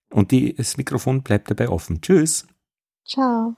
[0.09, 2.01] Und die, das Mikrofon bleibt dabei offen.
[2.01, 2.47] Tschüss.
[3.05, 3.55] Ciao.